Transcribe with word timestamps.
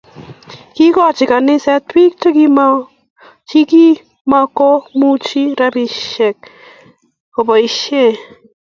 Kikochi 0.75 1.23
kaniset 1.31 1.85
biik 1.95 2.13
chikimko 2.21 4.69
muchi 4.99 5.41
rabisiek 5.59 6.37
koboisie 7.33 8.05